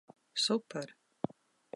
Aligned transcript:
Super! 0.45 0.87